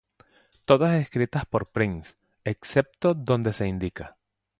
[0.65, 4.17] Todas escritas por Prince, excepto donde se indica.